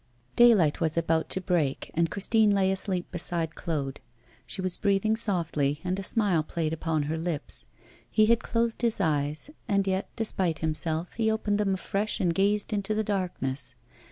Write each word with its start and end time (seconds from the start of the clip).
Daylight 0.35 0.81
was 0.81 0.97
about 0.97 1.29
to 1.29 1.39
break, 1.39 1.91
and 1.93 2.09
Christine 2.09 2.49
lay 2.49 2.71
asleep 2.71 3.05
beside 3.11 3.53
Claude. 3.53 3.99
She 4.47 4.59
was 4.59 4.75
breathing 4.79 5.15
softly, 5.15 5.79
and 5.83 5.99
a 5.99 6.03
smile 6.03 6.41
played 6.41 6.73
upon 6.73 7.03
her 7.03 7.19
lips. 7.19 7.67
He 8.09 8.25
had 8.25 8.41
closed 8.41 8.81
his 8.81 8.99
eyes; 8.99 9.51
and 9.67 9.85
yet, 9.85 10.09
despite 10.15 10.57
himself, 10.57 11.13
he 11.13 11.29
opened 11.29 11.59
them 11.59 11.75
afresh 11.75 12.19
and 12.19 12.33
gazed 12.33 12.73
into 12.73 12.95
the 12.95 13.03
darkness. 13.03 13.75